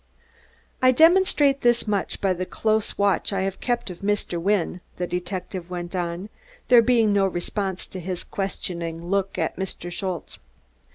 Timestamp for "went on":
5.69-6.29